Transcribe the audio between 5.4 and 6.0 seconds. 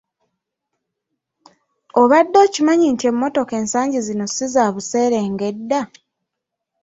edda?